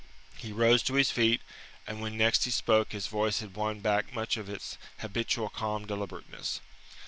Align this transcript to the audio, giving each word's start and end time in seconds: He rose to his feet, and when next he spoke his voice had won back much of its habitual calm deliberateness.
He 0.35 0.51
rose 0.51 0.81
to 0.81 0.95
his 0.95 1.11
feet, 1.11 1.41
and 1.85 2.01
when 2.01 2.17
next 2.17 2.45
he 2.45 2.49
spoke 2.49 2.91
his 2.91 3.05
voice 3.05 3.39
had 3.39 3.53
won 3.55 3.81
back 3.81 4.11
much 4.15 4.35
of 4.35 4.49
its 4.49 4.79
habitual 4.97 5.49
calm 5.49 5.85
deliberateness. 5.85 6.59